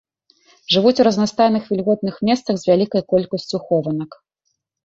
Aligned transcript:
Жывуць 0.75 0.93
у 1.03 1.03
разнастайных 1.07 1.69
вільготных 1.73 2.15
месцах 2.31 2.55
з 2.63 2.71
вялікай 2.71 3.01
колькасцю 3.15 3.57
хованак. 3.67 4.19